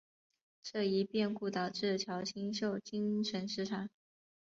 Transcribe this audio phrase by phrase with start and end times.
[0.63, 3.87] 这一变故导致乔清秀精神失常。